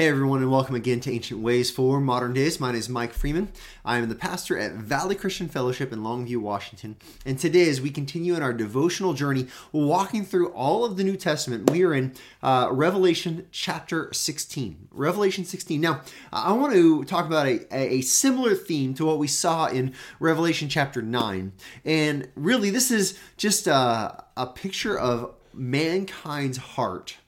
Hey 0.00 0.08
everyone, 0.08 0.40
and 0.40 0.50
welcome 0.50 0.74
again 0.76 1.00
to 1.00 1.12
Ancient 1.12 1.42
Ways 1.42 1.70
for 1.70 2.00
Modern 2.00 2.32
Days. 2.32 2.58
My 2.58 2.68
name 2.68 2.78
is 2.78 2.88
Mike 2.88 3.12
Freeman. 3.12 3.52
I 3.84 3.98
am 3.98 4.08
the 4.08 4.14
pastor 4.14 4.56
at 4.58 4.72
Valley 4.72 5.14
Christian 5.14 5.46
Fellowship 5.46 5.92
in 5.92 5.98
Longview, 5.98 6.38
Washington. 6.38 6.96
And 7.26 7.38
today, 7.38 7.68
as 7.68 7.82
we 7.82 7.90
continue 7.90 8.34
in 8.34 8.42
our 8.42 8.54
devotional 8.54 9.12
journey, 9.12 9.48
walking 9.72 10.24
through 10.24 10.52
all 10.52 10.86
of 10.86 10.96
the 10.96 11.04
New 11.04 11.16
Testament, 11.16 11.70
we 11.70 11.84
are 11.84 11.92
in 11.92 12.14
uh, 12.42 12.70
Revelation 12.72 13.46
chapter 13.50 14.10
16. 14.10 14.88
Revelation 14.90 15.44
16. 15.44 15.78
Now, 15.78 16.00
I 16.32 16.52
want 16.52 16.72
to 16.72 17.04
talk 17.04 17.26
about 17.26 17.44
a, 17.44 17.66
a 17.70 18.00
similar 18.00 18.54
theme 18.54 18.94
to 18.94 19.04
what 19.04 19.18
we 19.18 19.26
saw 19.26 19.66
in 19.66 19.92
Revelation 20.18 20.70
chapter 20.70 21.02
9. 21.02 21.52
And 21.84 22.26
really, 22.36 22.70
this 22.70 22.90
is 22.90 23.18
just 23.36 23.66
a, 23.66 24.24
a 24.34 24.46
picture 24.46 24.98
of 24.98 25.34
mankind's 25.52 26.56
heart 26.56 27.18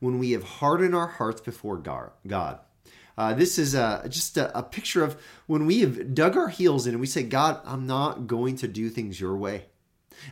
when 0.00 0.18
we 0.18 0.32
have 0.32 0.44
hardened 0.44 0.94
our 0.94 1.06
hearts 1.06 1.40
before 1.40 1.76
God. 1.76 2.58
Uh, 3.16 3.34
this 3.34 3.58
is 3.58 3.72
just 4.08 4.36
a, 4.36 4.56
a, 4.56 4.62
picture 4.62 5.02
of 5.02 5.20
when 5.46 5.66
we 5.66 5.80
have 5.80 6.14
dug 6.14 6.36
our 6.36 6.48
heels 6.48 6.86
in 6.86 6.94
and 6.94 7.00
we 7.00 7.06
say, 7.06 7.24
God, 7.24 7.60
I'm 7.64 7.84
not 7.84 8.28
going 8.28 8.56
to 8.58 8.68
do 8.68 8.88
things 8.90 9.20
your 9.20 9.36
way. 9.36 9.64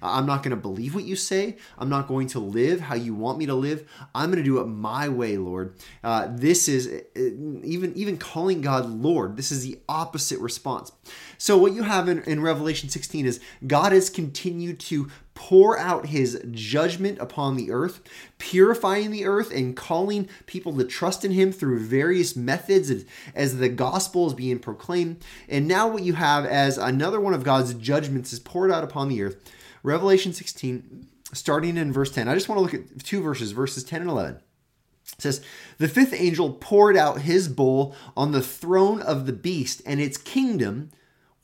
I'm 0.03 0.27
not 0.27 0.43
going 0.43 0.51
to 0.51 0.57
believe 0.57 0.95
what 0.95 1.05
you 1.05 1.17
say. 1.17 1.57
I'm 1.79 1.89
not 1.89 2.09
going 2.09 2.29
to 2.29 2.41
live 2.41 2.81
how 2.81 2.95
you 2.95 3.15
want 3.15 3.39
me 3.39 3.47
to 3.47 3.55
live. 3.55 3.89
I'm 4.15 4.31
going 4.31 4.43
to 4.43 4.49
do 4.49 4.61
it 4.61 4.67
my 4.67 5.09
way, 5.09 5.37
Lord. 5.37 5.77
Uh, 6.03 6.29
this 6.31 6.69
is 6.69 6.87
uh, 6.89 7.21
even 7.65 7.93
even 7.95 8.19
calling 8.19 8.61
God 8.61 8.89
Lord. 8.89 9.37
This 9.37 9.53
is 9.53 9.65
the 9.65 9.79
opposite 9.89 10.41
response. 10.41 10.93
So 11.39 11.57
what 11.59 11.73
you 11.73 11.83
have 11.83 12.09
in, 12.09 12.23
in 12.23 12.41
Revelation 12.41 12.89
16 12.89 13.27
is 13.27 13.41
God 13.67 13.93
has 13.93 14.11
continued 14.11 14.81
to 14.81 15.09
pour 15.37 15.79
out 15.79 16.07
his 16.07 16.43
judgment 16.51 17.19
upon 17.21 17.57
the 17.57 17.71
earth, 17.71 18.01
purifying 18.39 19.13
the 19.13 19.27
earth 19.27 19.53
and 19.53 19.77
calling 19.77 20.29
people 20.47 20.77
to 20.77 20.83
trust 20.83 21.25
in 21.25 21.31
him 21.31 21.53
through 21.53 21.79
various 21.79 22.35
methods 22.35 22.91
as, 23.35 23.59
the 23.59 23.69
gospel 23.69 24.27
is 24.27 24.35
being 24.35 24.59
proclaimed. 24.59 25.23
And 25.49 25.69
now, 25.69 25.87
what 25.87 26.03
you 26.03 26.15
have 26.15 26.45
as 26.45 26.79
another 26.79 27.21
one 27.21 27.35
of 27.35 27.45
God's 27.45 27.75
judgments 27.75 28.33
is 28.33 28.41
poured 28.41 28.73
out 28.73 28.83
upon 28.83 29.09
the 29.09 29.23
earth 29.23 29.37
Revelation 29.83 30.33
16, 30.33 31.07
starting 31.33 31.77
in 31.77 31.93
verse 31.93 32.11
10. 32.11 32.29
I 32.29 32.35
just 32.35 32.49
want 32.49 32.59
to 32.59 32.63
look 32.63 32.75
at 32.75 33.05
two 33.05 33.23
verses, 33.23 33.53
verses 33.53 33.85
10 33.85 34.01
and 34.01 34.11
11. 34.11 34.35
It 34.35 35.23
says, 35.23 35.41
The 35.79 35.87
fifth 35.87 36.13
angel 36.13 36.55
poured 36.55 36.97
out 36.97 37.21
his 37.21 37.47
bowl 37.47 37.95
on 38.17 38.33
the 38.33 38.43
throne 38.43 39.01
of 39.01 39.27
the 39.27 39.33
beast, 39.33 39.83
and 39.87 40.01
its 40.01 40.17
kingdom 40.17 40.91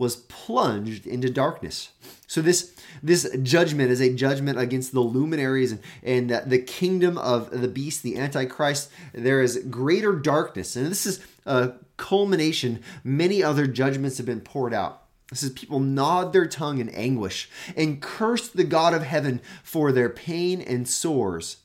was 0.02 0.16
plunged 0.16 1.06
into 1.06 1.30
darkness. 1.30 1.90
So 2.26 2.42
this 2.42 2.74
this 3.04 3.30
judgment 3.44 3.92
is 3.92 4.00
a 4.00 4.12
judgment 4.12 4.58
against 4.58 4.92
the 4.92 5.00
luminaries 5.00 5.70
and, 5.70 5.80
and 6.02 6.50
the 6.50 6.58
kingdom 6.58 7.16
of 7.18 7.50
the 7.52 7.68
beast, 7.68 8.02
the 8.02 8.18
antichrist. 8.18 8.90
There 9.12 9.40
is 9.40 9.64
greater 9.70 10.12
darkness, 10.12 10.74
and 10.74 10.88
this 10.88 11.06
is 11.06 11.24
a 11.46 11.74
culmination. 11.98 12.82
Many 13.04 13.44
other 13.44 13.68
judgments 13.68 14.16
have 14.16 14.26
been 14.26 14.40
poured 14.40 14.74
out. 14.74 15.04
It 15.30 15.38
says, 15.38 15.50
People 15.50 15.78
gnawed 15.78 16.32
their 16.32 16.48
tongue 16.48 16.78
in 16.78 16.88
anguish 16.88 17.48
and 17.76 18.02
cursed 18.02 18.56
the 18.56 18.64
God 18.64 18.94
of 18.94 19.04
heaven 19.04 19.40
for 19.62 19.92
their 19.92 20.08
pain 20.08 20.60
and 20.60 20.88
sores. 20.88 21.58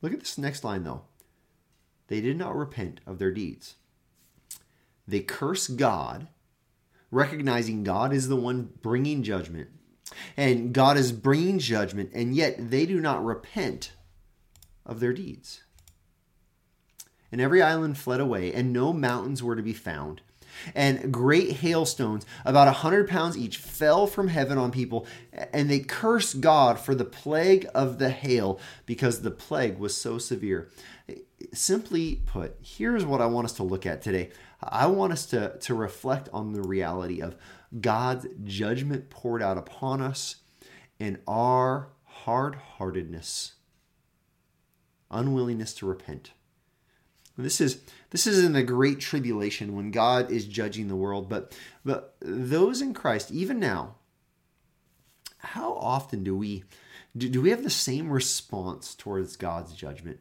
Look 0.00 0.12
at 0.12 0.20
this 0.20 0.38
next 0.38 0.62
line, 0.62 0.84
though. 0.84 1.02
They 2.06 2.20
did 2.20 2.38
not 2.38 2.54
repent 2.54 3.00
of 3.08 3.18
their 3.18 3.32
deeds. 3.32 3.74
They 5.08 5.20
curse 5.20 5.66
God, 5.66 6.28
recognizing 7.12 7.84
God 7.84 8.12
is 8.12 8.26
the 8.26 8.36
one 8.36 8.70
bringing 8.82 9.22
judgment. 9.22 9.68
And 10.36 10.72
God 10.72 10.96
is 10.96 11.12
bringing 11.12 11.60
judgment, 11.60 12.10
and 12.12 12.34
yet 12.34 12.70
they 12.70 12.86
do 12.86 13.00
not 13.00 13.24
repent 13.24 13.92
of 14.84 14.98
their 14.98 15.12
deeds. 15.12 15.62
And 17.30 17.40
every 17.40 17.62
island 17.62 17.96
fled 17.96 18.20
away, 18.20 18.52
and 18.52 18.72
no 18.72 18.92
mountains 18.92 19.42
were 19.42 19.56
to 19.56 19.62
be 19.62 19.72
found 19.72 20.22
and 20.74 21.12
great 21.12 21.56
hailstones, 21.56 22.26
about 22.44 22.68
a 22.68 22.72
hundred 22.72 23.08
pounds 23.08 23.36
each, 23.36 23.56
fell 23.56 24.06
from 24.06 24.28
heaven 24.28 24.58
on 24.58 24.70
people, 24.70 25.06
and 25.52 25.70
they 25.70 25.80
cursed 25.80 26.40
God 26.40 26.78
for 26.78 26.94
the 26.94 27.04
plague 27.04 27.66
of 27.74 27.98
the 27.98 28.10
hail 28.10 28.60
because 28.86 29.22
the 29.22 29.30
plague 29.30 29.78
was 29.78 29.96
so 29.96 30.18
severe. 30.18 30.68
Simply 31.52 32.22
put, 32.26 32.56
here's 32.62 33.04
what 33.04 33.20
I 33.20 33.26
want 33.26 33.46
us 33.46 33.52
to 33.54 33.62
look 33.62 33.86
at 33.86 34.02
today. 34.02 34.30
I 34.62 34.86
want 34.86 35.12
us 35.12 35.26
to, 35.26 35.58
to 35.58 35.74
reflect 35.74 36.28
on 36.32 36.52
the 36.52 36.62
reality 36.62 37.20
of 37.20 37.36
God's 37.80 38.26
judgment 38.44 39.10
poured 39.10 39.42
out 39.42 39.58
upon 39.58 40.00
us 40.00 40.36
and 41.00 41.18
our 41.26 41.88
hard 42.04 42.54
heartedness, 42.54 43.54
unwillingness 45.10 45.74
to 45.74 45.86
repent. 45.86 46.32
This 47.36 47.60
is 47.60 47.82
this 48.10 48.26
is 48.26 48.44
in 48.44 48.52
the 48.52 48.62
great 48.62 49.00
tribulation 49.00 49.74
when 49.74 49.90
God 49.90 50.30
is 50.30 50.44
judging 50.46 50.88
the 50.88 50.96
world, 50.96 51.28
but 51.28 51.56
but 51.84 52.14
those 52.20 52.82
in 52.82 52.92
Christ, 52.92 53.30
even 53.30 53.58
now, 53.58 53.94
how 55.38 55.72
often 55.74 56.22
do 56.22 56.36
we 56.36 56.64
do, 57.16 57.28
do 57.28 57.40
we 57.40 57.50
have 57.50 57.62
the 57.62 57.70
same 57.70 58.10
response 58.10 58.94
towards 58.94 59.36
God's 59.36 59.74
judgment? 59.74 60.20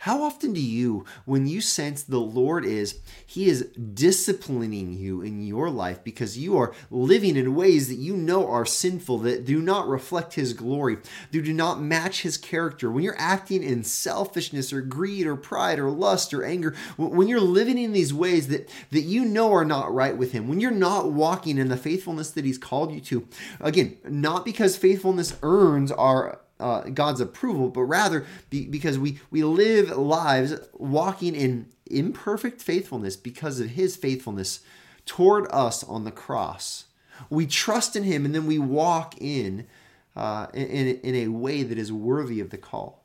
How 0.00 0.22
often 0.22 0.52
do 0.52 0.60
you, 0.60 1.04
when 1.24 1.46
you 1.46 1.60
sense 1.60 2.02
the 2.02 2.18
Lord 2.18 2.64
is, 2.64 3.00
He 3.24 3.48
is 3.48 3.70
disciplining 3.94 4.92
you 4.92 5.22
in 5.22 5.46
your 5.46 5.70
life 5.70 6.02
because 6.04 6.38
you 6.38 6.56
are 6.56 6.74
living 6.90 7.36
in 7.36 7.54
ways 7.54 7.88
that 7.88 7.96
you 7.96 8.16
know 8.16 8.48
are 8.48 8.66
sinful, 8.66 9.18
that 9.18 9.44
do 9.44 9.60
not 9.60 9.88
reflect 9.88 10.34
His 10.34 10.52
glory, 10.52 10.96
that 11.30 11.42
do 11.44 11.52
not 11.52 11.80
match 11.80 12.22
His 12.22 12.36
character, 12.36 12.90
when 12.90 13.04
you're 13.04 13.18
acting 13.18 13.62
in 13.62 13.84
selfishness 13.84 14.72
or 14.72 14.80
greed 14.80 15.26
or 15.26 15.36
pride 15.36 15.78
or 15.78 15.90
lust 15.90 16.32
or 16.32 16.44
anger, 16.44 16.74
when 16.96 17.28
you're 17.28 17.40
living 17.40 17.78
in 17.78 17.92
these 17.92 18.14
ways 18.14 18.48
that, 18.48 18.68
that 18.90 19.00
you 19.02 19.24
know 19.24 19.52
are 19.52 19.64
not 19.64 19.92
right 19.92 20.16
with 20.16 20.32
Him, 20.32 20.48
when 20.48 20.60
you're 20.60 20.70
not 20.70 21.12
walking 21.12 21.58
in 21.58 21.68
the 21.68 21.76
faithfulness 21.76 22.30
that 22.30 22.44
He's 22.44 22.58
called 22.58 22.92
you 22.92 23.00
to, 23.00 23.28
again, 23.60 23.96
not 24.04 24.44
because 24.44 24.76
faithfulness 24.76 25.36
earns 25.42 25.92
our 25.92 26.40
uh, 26.58 26.82
God's 26.82 27.20
approval, 27.20 27.68
but 27.68 27.82
rather 27.82 28.26
be, 28.50 28.66
because 28.66 28.98
we, 28.98 29.20
we 29.30 29.44
live 29.44 29.90
lives 29.90 30.54
walking 30.74 31.34
in 31.34 31.68
imperfect 31.86 32.60
faithfulness 32.60 33.16
because 33.16 33.60
of 33.60 33.70
His 33.70 33.96
faithfulness 33.96 34.60
toward 35.04 35.46
us 35.50 35.84
on 35.84 36.04
the 36.04 36.10
cross. 36.10 36.84
We 37.30 37.46
trust 37.46 37.96
in 37.96 38.04
Him 38.04 38.24
and 38.24 38.34
then 38.34 38.46
we 38.46 38.58
walk 38.58 39.14
in, 39.20 39.66
uh, 40.14 40.46
in, 40.54 40.98
in 41.00 41.14
a 41.14 41.28
way 41.28 41.62
that 41.62 41.78
is 41.78 41.92
worthy 41.92 42.40
of 42.40 42.50
the 42.50 42.58
call. 42.58 43.04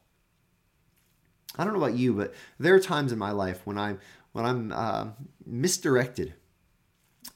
I 1.57 1.63
don't 1.63 1.73
know 1.73 1.83
about 1.83 1.97
you, 1.97 2.13
but 2.13 2.33
there 2.59 2.73
are 2.75 2.79
times 2.79 3.11
in 3.11 3.19
my 3.19 3.31
life 3.31 3.61
when 3.65 3.77
I'm 3.77 3.99
when 4.31 4.45
I'm 4.45 4.71
uh, 4.71 5.07
misdirected 5.45 6.33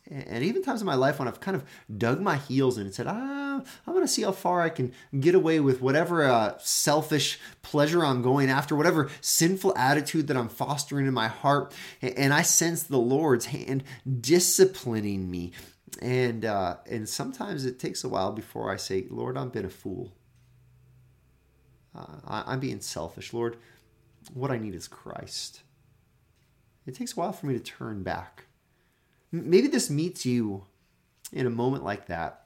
and 0.10 0.44
even 0.44 0.62
times 0.62 0.82
in 0.82 0.86
my 0.86 0.96
life 0.96 1.18
when 1.18 1.28
I've 1.28 1.40
kind 1.40 1.56
of 1.56 1.64
dug 1.98 2.22
my 2.22 2.36
heels 2.36 2.78
in 2.78 2.86
and 2.86 2.94
said, 2.94 3.08
ah, 3.08 3.62
I'm 3.88 3.94
going 3.94 4.06
to 4.06 4.12
see 4.12 4.22
how 4.22 4.32
far 4.32 4.62
I 4.62 4.70
can 4.70 4.94
get 5.20 5.34
away 5.34 5.60
with 5.60 5.82
whatever 5.82 6.24
uh, 6.24 6.58
selfish 6.60 7.40
pleasure 7.64 8.06
I'm 8.06 8.22
going 8.22 8.50
after, 8.50 8.76
whatever 8.76 9.10
sinful 9.22 9.76
attitude 9.76 10.28
that 10.28 10.38
I'm 10.38 10.50
fostering 10.50 11.08
in 11.08 11.14
my 11.14 11.28
heart. 11.28 11.74
And 12.04 12.34
I 12.34 12.44
sense 12.44 12.84
the 12.84 13.00
Lord's 13.00 13.48
hand 13.48 13.84
disciplining 14.22 15.32
me. 15.32 15.54
And, 16.02 16.46
uh, 16.46 16.78
and 16.90 17.10
sometimes 17.10 17.66
it 17.66 17.80
takes 17.80 18.04
a 18.04 18.10
while 18.10 18.32
before 18.32 18.72
I 18.72 18.76
say, 18.76 19.08
Lord, 19.10 19.38
I've 19.38 19.52
been 19.52 19.66
a 19.66 19.70
fool. 19.70 20.14
Uh, 21.98 22.18
I, 22.28 22.44
I'm 22.48 22.60
being 22.60 22.82
selfish. 22.82 23.34
Lord, 23.34 23.58
what 24.34 24.52
I 24.52 24.58
need 24.60 24.76
is 24.76 24.88
Christ. 24.88 25.64
It 26.86 26.94
takes 26.94 27.14
a 27.14 27.16
while 27.16 27.32
for 27.32 27.48
me 27.48 27.56
to 27.56 27.60
turn 27.60 28.04
back 28.04 28.46
Maybe 29.32 29.68
this 29.68 29.90
meets 29.90 30.26
you 30.26 30.66
in 31.32 31.46
a 31.46 31.52
moment 31.52 31.84
like 31.84 32.08
that 32.08 32.46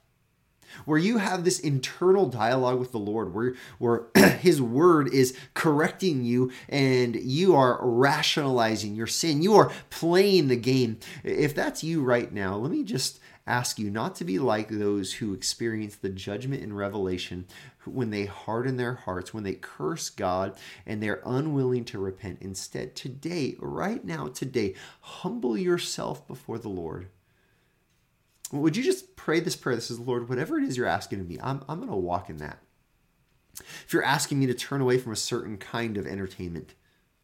where 0.86 0.98
you 0.98 1.18
have 1.18 1.44
this 1.44 1.60
internal 1.60 2.28
dialogue 2.28 2.80
with 2.80 2.92
the 2.92 3.00
Lord, 3.00 3.34
where, 3.34 3.56
where 3.78 4.08
His 4.40 4.62
Word 4.62 5.14
is 5.14 5.36
correcting 5.54 6.24
you 6.24 6.52
and 6.68 7.16
you 7.16 7.56
are 7.56 7.80
rationalizing 7.82 8.96
your 8.96 9.08
sin. 9.08 9.42
You 9.42 9.56
are 9.56 9.72
playing 9.90 10.48
the 10.48 10.56
game. 10.56 11.00
If 11.24 11.56
that's 11.56 11.84
you 11.84 12.04
right 12.04 12.32
now, 12.32 12.56
let 12.56 12.72
me 12.72 12.84
just 12.84 13.20
ask 13.50 13.80
you 13.80 13.90
not 13.90 14.16
to 14.16 14.24
be 14.24 14.40
like 14.40 14.70
those 14.70 15.14
who 15.14 15.34
experience 15.34 15.96
the 15.96 16.10
judgment 16.10 16.64
in 16.64 16.74
Revelation 16.74 17.46
when 17.86 18.10
they 18.10 18.26
harden 18.26 18.78
their 18.78 18.94
hearts, 18.94 19.34
when 19.34 19.44
they 19.44 19.54
curse 19.54 20.10
God 20.10 20.56
and 20.86 21.02
they're 21.02 21.22
unwilling 21.26 21.86
to 21.86 22.00
repent. 22.00 22.40
Instead, 22.42 22.96
today, 22.96 23.56
right 23.60 24.04
now, 24.04 24.28
today, 24.28 24.76
humble 25.02 25.58
yourself 25.58 26.28
before 26.28 26.60
the 26.60 26.70
Lord. 26.70 27.10
Would 28.52 28.78
you 28.78 28.84
just 28.84 29.16
pray 29.16 29.40
this 29.40 29.56
prayer? 29.56 29.76
This 29.76 29.92
is, 29.92 30.00
Lord, 30.00 30.30
whatever 30.30 30.58
it 30.58 30.64
is 30.64 30.78
you're 30.78 30.88
asking 30.88 31.20
of 31.20 31.28
me, 31.28 31.38
I'm, 31.42 31.64
I'm 31.68 31.80
going 31.80 31.90
to 31.90 31.96
walk 31.96 32.30
in 32.30 32.38
that. 32.38 32.60
If 33.60 33.94
you're 33.94 34.04
asking 34.04 34.40
me 34.40 34.48
to 34.48 34.54
turn 34.54 34.82
away 34.82 34.98
from 34.98 35.12
a 35.12 35.18
certain 35.18 35.58
kind 35.58 35.98
of 35.98 36.08
entertainment, 36.08 36.74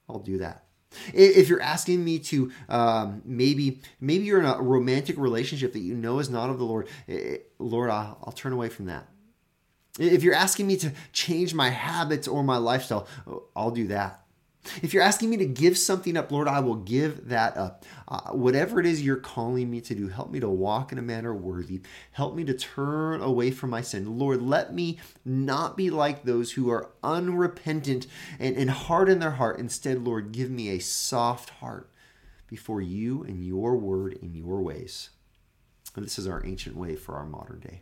I'll 0.10 0.20
do 0.20 0.38
that. 0.40 0.66
If 1.14 1.50
you're 1.50 1.62
asking 1.62 2.04
me 2.04 2.20
to 2.20 2.52
um, 2.70 3.22
maybe 3.26 3.82
maybe 4.00 4.26
you're 4.26 4.40
in 4.40 4.46
a 4.46 4.62
romantic 4.62 5.18
relationship 5.18 5.74
that 5.74 5.80
you 5.80 5.96
know 5.96 6.20
is 6.20 6.30
not 6.30 6.50
of 6.50 6.58
the 6.58 6.66
Lord, 6.66 6.88
eh, 7.08 7.38
Lord, 7.60 7.90
I'll, 7.90 8.18
I'll 8.24 8.34
turn 8.34 8.54
away 8.54 8.70
from 8.70 8.86
that. 8.86 9.08
If 9.98 10.24
you're 10.24 10.36
asking 10.36 10.68
me 10.68 10.76
to 10.78 10.92
change 11.14 11.54
my 11.54 11.70
habits 11.70 12.28
or 12.28 12.44
my 12.44 12.58
lifestyle, 12.58 13.08
I'll 13.56 13.72
do 13.72 13.88
that. 13.88 14.25
If 14.82 14.94
you're 14.94 15.04
asking 15.04 15.30
me 15.30 15.38
to 15.38 15.46
give 15.46 15.78
something 15.78 16.18
up, 16.18 16.32
Lord, 16.32 16.48
I 16.48 16.60
will 16.60 16.76
give 16.76 17.30
that 17.30 17.58
up. 17.58 17.86
Uh, 18.08 18.32
whatever 18.32 18.80
it 18.80 18.86
is 18.86 19.02
you're 19.02 19.16
calling 19.16 19.70
me 19.70 19.82
to 19.82 19.96
do, 19.96 20.08
help 20.08 20.32
me 20.32 20.40
to 20.40 20.50
walk 20.50 20.92
in 20.92 20.98
a 20.98 21.04
manner 21.04 21.34
worthy. 21.34 21.82
Help 22.12 22.36
me 22.36 22.44
to 22.46 22.54
turn 22.54 23.22
away 23.22 23.52
from 23.52 23.70
my 23.70 23.82
sin. 23.82 24.18
Lord, 24.18 24.42
let 24.42 24.74
me 24.74 25.00
not 25.24 25.78
be 25.78 25.90
like 25.90 26.24
those 26.24 26.54
who 26.54 26.70
are 26.70 26.92
unrepentant 27.04 28.08
and, 28.40 28.56
and 28.56 28.70
hard 28.70 29.10
in 29.10 29.20
their 29.20 29.32
heart. 29.32 29.60
Instead, 29.60 30.04
Lord, 30.04 30.32
give 30.32 30.50
me 30.50 30.70
a 30.70 30.80
soft 30.80 31.50
heart 31.52 31.90
before 32.48 32.82
you 32.82 33.24
and 33.24 33.44
your 33.46 33.76
word 33.76 34.18
and 34.22 34.36
your 34.36 34.62
ways. 34.62 35.10
And 35.96 36.06
this 36.06 36.20
is 36.20 36.28
our 36.28 36.46
ancient 36.46 36.76
way 36.76 36.96
for 36.96 37.16
our 37.16 37.26
modern 37.26 37.60
day. 37.60 37.82